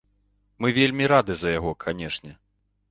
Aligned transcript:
Мы 0.65 0.71
вельмі 0.79 1.11
рады 1.13 1.33
за 1.43 1.49
яго, 1.59 1.71
канечне. 1.87 2.37